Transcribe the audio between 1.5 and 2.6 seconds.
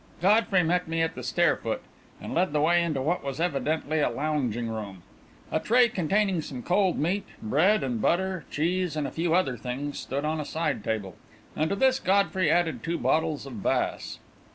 foot, and led